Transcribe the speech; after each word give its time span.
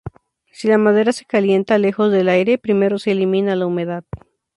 Si 0.51 0.67
la 0.67 0.79
madera 0.79 1.11
se 1.13 1.25
calienta 1.25 1.77
lejos 1.77 2.11
del 2.11 2.27
aire, 2.27 2.57
primero 2.57 2.97
se 2.97 3.11
elimina 3.11 3.55
la 3.55 3.67
humedad. 3.67 4.03